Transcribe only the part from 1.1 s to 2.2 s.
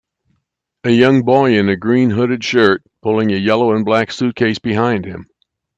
boy in a green